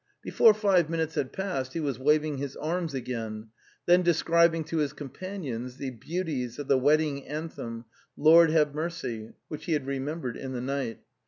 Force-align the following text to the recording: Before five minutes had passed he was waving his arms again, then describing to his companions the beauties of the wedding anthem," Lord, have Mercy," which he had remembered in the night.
Before 0.23 0.55
five 0.55 0.89
minutes 0.89 1.13
had 1.13 1.31
passed 1.31 1.73
he 1.73 1.79
was 1.79 1.99
waving 1.99 2.37
his 2.39 2.55
arms 2.55 2.95
again, 2.95 3.49
then 3.85 4.01
describing 4.01 4.63
to 4.63 4.77
his 4.77 4.93
companions 4.93 5.77
the 5.77 5.91
beauties 5.91 6.57
of 6.57 6.67
the 6.67 6.79
wedding 6.79 7.27
anthem," 7.27 7.85
Lord, 8.17 8.49
have 8.49 8.73
Mercy," 8.73 9.33
which 9.47 9.65
he 9.65 9.73
had 9.73 9.85
remembered 9.85 10.37
in 10.37 10.53
the 10.53 10.59
night. 10.61 11.01